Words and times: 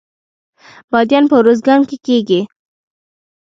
بادیان 0.91 1.25
په 1.29 1.35
ارزګان 1.39 1.81
کې 1.89 1.97
کیږي 2.05 2.41